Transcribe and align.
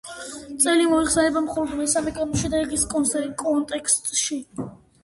წელი 0.63 0.87
მოიხსენიება 0.93 1.43
მხოლოდ 1.49 1.75
მესამე 1.83 2.15
კანონში 2.17 2.53
და 2.57 2.63
ისიც 2.81 2.89
კონტექსტში. 3.45 4.43